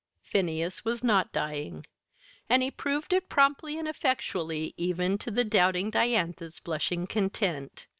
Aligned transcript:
Phineas 0.23 0.83
was 0.83 1.03
not 1.03 1.31
dying, 1.31 1.85
and 2.49 2.63
he 2.63 2.71
proved 2.71 3.13
it 3.13 3.29
promptly 3.29 3.77
and 3.77 3.87
effectually, 3.87 4.73
even 4.75 5.19
to 5.19 5.29
the 5.29 5.43
doubting 5.43 5.91
Diantha's 5.91 6.59
blushing 6.59 7.05
content. 7.05 7.85